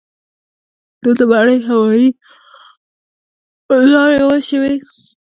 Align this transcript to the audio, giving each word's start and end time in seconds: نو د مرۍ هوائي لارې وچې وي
نو 1.01 1.09
د 1.19 1.21
مرۍ 1.31 1.57
هوائي 1.67 2.07
لارې 3.91 4.21
وچې 4.29 4.57
وي 4.61 4.75